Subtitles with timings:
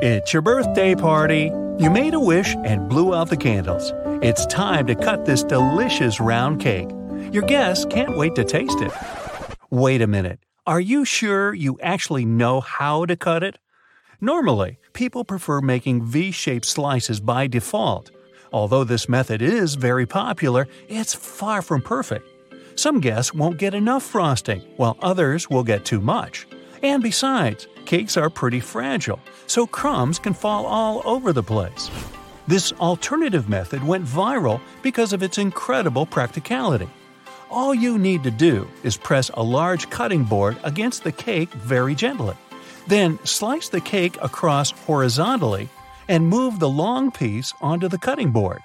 [0.00, 1.50] It's your birthday party.
[1.78, 3.92] You made a wish and blew out the candles.
[4.22, 6.88] It's time to cut this delicious round cake.
[7.32, 8.92] Your guests can't wait to taste it.
[9.70, 10.38] Wait a minute.
[10.68, 13.58] Are you sure you actually know how to cut it?
[14.20, 18.12] Normally, people prefer making V shaped slices by default.
[18.52, 22.24] Although this method is very popular, it's far from perfect.
[22.76, 26.46] Some guests won't get enough frosting, while others will get too much.
[26.82, 31.90] And besides, cakes are pretty fragile, so crumbs can fall all over the place.
[32.46, 36.88] This alternative method went viral because of its incredible practicality.
[37.50, 41.94] All you need to do is press a large cutting board against the cake very
[41.94, 42.36] gently.
[42.86, 45.68] Then slice the cake across horizontally
[46.08, 48.62] and move the long piece onto the cutting board.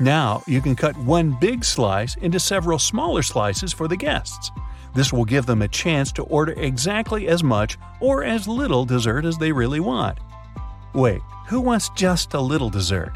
[0.00, 4.50] Now you can cut one big slice into several smaller slices for the guests.
[4.98, 9.24] This will give them a chance to order exactly as much or as little dessert
[9.24, 10.18] as they really want.
[10.92, 13.12] Wait, who wants just a little dessert?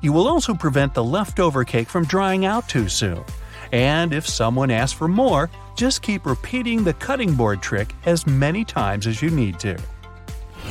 [0.00, 3.22] You will also prevent the leftover cake from drying out too soon.
[3.70, 8.64] And if someone asks for more, just keep repeating the cutting board trick as many
[8.64, 9.78] times as you need to.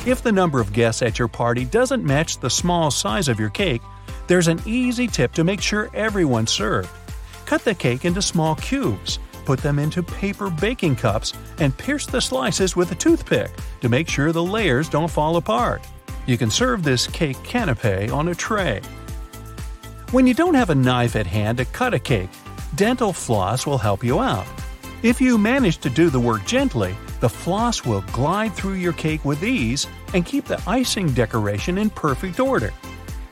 [0.04, 3.50] If the number of guests at your party doesn't match the small size of your
[3.50, 3.82] cake,
[4.26, 6.90] there's an easy tip to make sure everyone's served.
[7.46, 9.20] Cut the cake into small cubes,
[9.50, 14.08] put them into paper baking cups, and pierce the slices with a toothpick to make
[14.08, 15.84] sure the layers don't fall apart.
[16.24, 18.80] You can serve this cake canapé on a tray.
[20.12, 22.30] When you don't have a knife at hand to cut a cake,
[22.76, 24.46] dental floss will help you out.
[25.02, 29.24] If you manage to do the work gently, the floss will glide through your cake
[29.24, 32.72] with ease and keep the icing decoration in perfect order.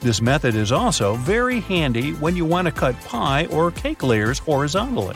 [0.01, 4.41] This method is also very handy when you want to cut pie or cake layers
[4.41, 5.15] horizontally.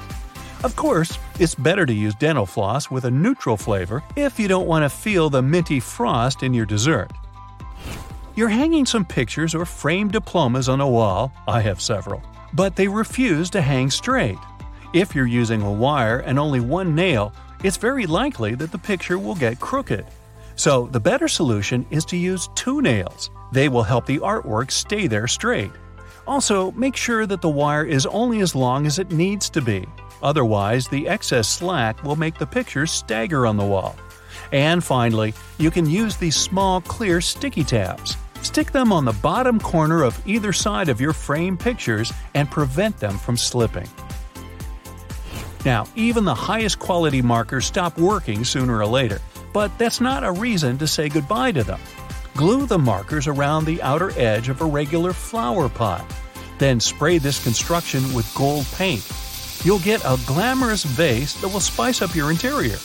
[0.65, 4.69] Of course, it's better to use dental floss with a neutral flavor if you don't
[4.69, 7.11] want to feel the minty frost in your dessert.
[8.37, 12.87] You're hanging some pictures or framed diplomas on a wall, I have several, but they
[12.87, 14.39] refuse to hang straight.
[14.95, 17.33] If you're using a wire and only one nail,
[17.65, 20.07] it's very likely that the picture will get crooked.
[20.55, 23.31] So, the better solution is to use two nails.
[23.53, 25.73] They will help the artwork stay there straight.
[26.27, 29.87] Also, make sure that the wire is only as long as it needs to be.
[30.23, 33.97] Otherwise, the excess slack will make the picture stagger on the wall.
[34.53, 38.17] And finally, you can use these small clear sticky tabs.
[38.43, 42.99] Stick them on the bottom corner of either side of your frame pictures and prevent
[42.99, 43.89] them from slipping.
[45.65, 49.21] Now, even the highest quality markers stop working sooner or later,
[49.53, 51.81] but that's not a reason to say goodbye to them.
[52.35, 56.05] Glue the markers around the outer edge of a regular flower pot.
[56.59, 59.07] Then spray this construction with gold paint.
[59.65, 62.79] You'll get a glamorous vase that will spice up your interior.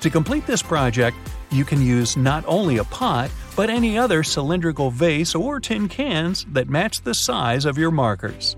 [0.00, 1.16] To complete this project,
[1.50, 6.44] you can use not only a pot, but any other cylindrical vase or tin cans
[6.52, 8.56] that match the size of your markers.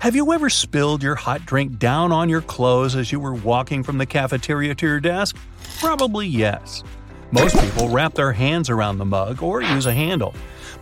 [0.00, 3.82] Have you ever spilled your hot drink down on your clothes as you were walking
[3.82, 5.36] from the cafeteria to your desk?
[5.78, 6.84] Probably yes.
[7.32, 10.32] Most people wrap their hands around the mug or use a handle.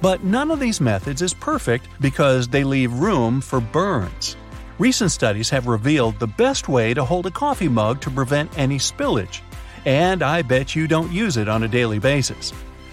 [0.02, 4.36] But none of these methods is perfect because they leave room for burns.
[4.78, 8.76] Recent studies have revealed the best way to hold a coffee mug to prevent any
[8.76, 9.40] spillage.
[9.86, 12.52] And I bet you don't use it on a daily basis.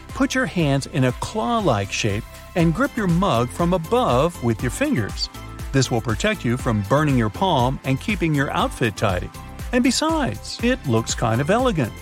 [0.10, 2.24] Put your hands in a claw like shape
[2.56, 5.30] and grip your mug from above with your fingers.
[5.74, 9.30] This will protect you from burning your palm and keeping your outfit tidy.
[9.74, 11.94] And besides, it looks kind of elegant.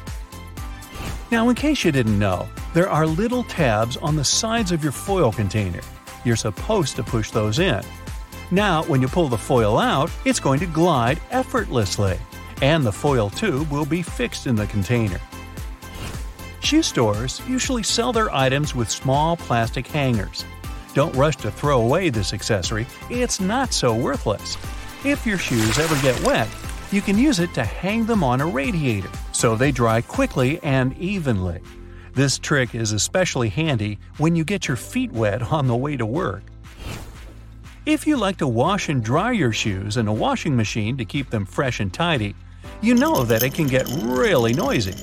[1.31, 4.91] Now, in case you didn't know, there are little tabs on the sides of your
[4.91, 5.81] foil container.
[6.25, 7.83] You're supposed to push those in.
[8.49, 12.17] Now, when you pull the foil out, it's going to glide effortlessly,
[12.63, 15.21] and the foil tube will be fixed in the container.
[16.61, 20.45] Shoe stores usually sell their items with small plastic hangers.
[20.95, 24.57] Don't rush to throw away this accessory, it's not so worthless.
[25.05, 26.47] If your shoes ever get wet,
[26.91, 30.97] you can use it to hang them on a radiator so they dry quickly and
[30.97, 31.61] evenly.
[32.13, 36.05] This trick is especially handy when you get your feet wet on the way to
[36.05, 36.43] work.
[37.85, 41.29] If you like to wash and dry your shoes in a washing machine to keep
[41.29, 42.35] them fresh and tidy,
[42.81, 44.95] you know that it can get really noisy.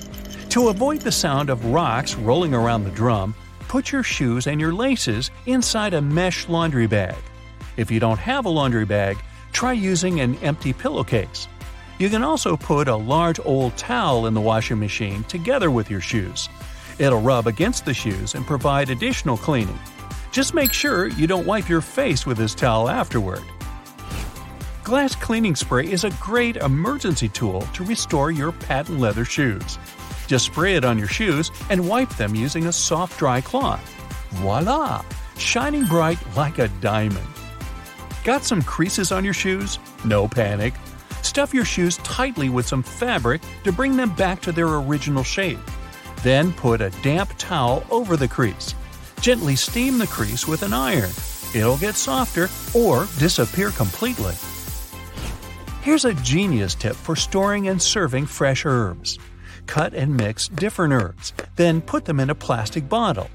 [0.50, 3.34] To avoid the sound of rocks rolling around the drum,
[3.69, 7.16] put your shoes and your laces inside a mesh laundry bag.
[7.78, 9.16] If you don't have a laundry bag,
[9.52, 11.49] try using an empty pillowcase.
[11.98, 16.02] You can also put a large old towel in the washing machine together with your
[16.02, 16.48] shoes.
[16.98, 19.78] It'll rub against the shoes and provide additional cleaning.
[20.31, 23.43] Just make sure you don't wipe your face with this towel afterward.
[24.84, 29.78] Glass cleaning spray is a great emergency tool to restore your patent leather shoes.
[30.26, 33.82] Just spray it on your shoes and wipe them using a soft dry cloth.
[34.32, 35.02] Voila!
[35.38, 37.26] Shining bright like a diamond.
[38.22, 39.78] Got some creases on your shoes?
[40.04, 40.75] No panic.
[41.37, 45.59] Stuff your shoes tightly with some fabric to bring them back to their original shape.
[46.23, 48.75] Then put a damp towel over the crease.
[49.21, 51.11] Gently steam the crease with an iron.
[51.55, 54.33] It'll get softer or disappear completely.
[55.83, 59.19] Here's a genius tip for storing and serving fresh herbs.
[59.67, 63.29] Cut and mix different herbs, then put them in a plastic bottle.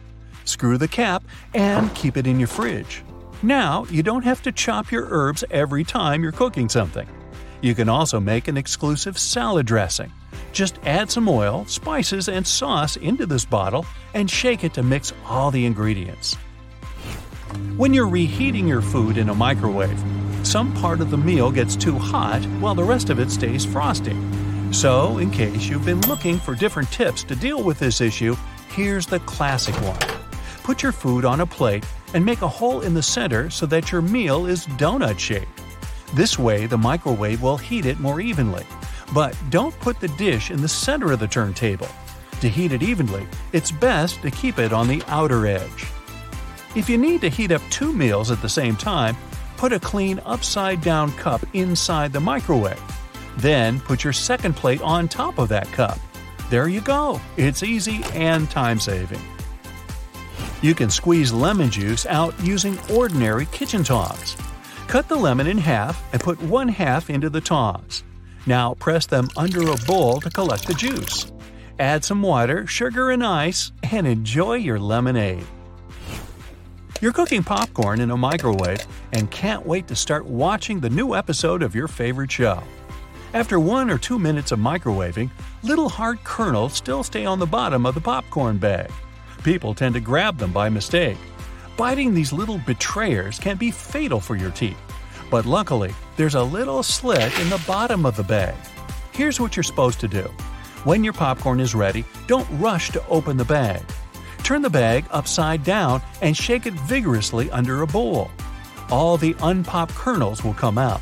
[0.45, 3.03] Screw the cap and keep it in your fridge.
[3.43, 7.07] Now, you don't have to chop your herbs every time you're cooking something.
[7.61, 10.11] You can also make an exclusive salad dressing.
[10.51, 13.85] Just add some oil, spices, and sauce into this bottle
[14.15, 16.35] and shake it to mix all the ingredients.
[17.77, 20.01] When you're reheating your food in a microwave,
[20.43, 24.17] some part of the meal gets too hot while the rest of it stays frosty.
[24.71, 28.35] So, in case you've been looking for different tips to deal with this issue,
[28.69, 29.99] here's the classic one.
[30.63, 33.91] Put your food on a plate and make a hole in the center so that
[33.91, 35.60] your meal is donut shaped.
[36.13, 38.65] This way, the microwave will heat it more evenly.
[39.13, 41.89] But don't put the dish in the center of the turntable.
[42.41, 45.87] To heat it evenly, it's best to keep it on the outer edge.
[46.75, 49.15] If you need to heat up two meals at the same time,
[49.57, 52.81] put a clean upside down cup inside the microwave.
[53.37, 55.99] Then put your second plate on top of that cup.
[56.49, 57.21] There you go.
[57.37, 59.21] It's easy and time saving.
[60.61, 64.35] You can squeeze lemon juice out using ordinary kitchen tongs.
[64.91, 68.03] Cut the lemon in half and put one half into the tongs.
[68.45, 71.31] Now press them under a bowl to collect the juice.
[71.79, 75.45] Add some water, sugar, and ice, and enjoy your lemonade.
[76.99, 81.63] You're cooking popcorn in a microwave and can't wait to start watching the new episode
[81.63, 82.61] of your favorite show.
[83.33, 85.31] After one or two minutes of microwaving,
[85.63, 88.91] little hard kernels still stay on the bottom of the popcorn bag.
[89.45, 91.17] People tend to grab them by mistake.
[91.81, 94.77] Biting these little betrayers can be fatal for your teeth.
[95.31, 98.53] But luckily, there's a little slit in the bottom of the bag.
[99.13, 100.29] Here's what you're supposed to do.
[100.83, 103.81] When your popcorn is ready, don't rush to open the bag.
[104.43, 108.29] Turn the bag upside down and shake it vigorously under a bowl.
[108.91, 111.01] All the unpopped kernels will come out.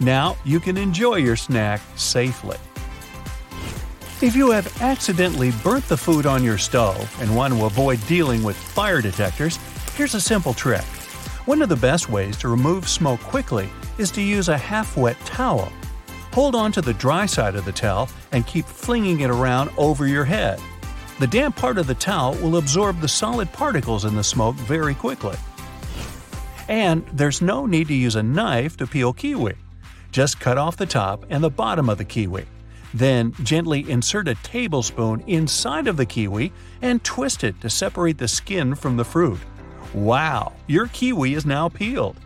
[0.00, 2.56] Now you can enjoy your snack safely.
[4.20, 8.42] If you have accidentally burnt the food on your stove and want to avoid dealing
[8.42, 9.60] with fire detectors,
[9.98, 10.84] here's a simple trick.
[11.44, 13.68] One of the best ways to remove smoke quickly
[13.98, 15.72] is to use a half wet towel.
[16.34, 20.06] Hold on to the dry side of the towel and keep flinging it around over
[20.06, 20.60] your head.
[21.18, 24.94] The damp part of the towel will absorb the solid particles in the smoke very
[24.94, 25.36] quickly.
[26.68, 29.54] And there's no need to use a knife to peel kiwi.
[30.12, 32.46] Just cut off the top and the bottom of the kiwi.
[32.94, 36.52] Then gently insert a tablespoon inside of the kiwi
[36.82, 39.40] and twist it to separate the skin from the fruit.
[39.94, 42.16] Wow, your kiwi is now peeled.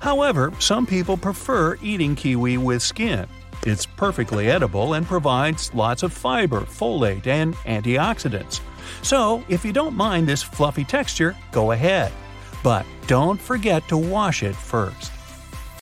[0.00, 3.26] However, some people prefer eating kiwi with skin.
[3.66, 8.60] It's perfectly edible and provides lots of fiber, folate, and antioxidants.
[9.02, 12.12] So, if you don't mind this fluffy texture, go ahead.
[12.62, 15.12] But don't forget to wash it first.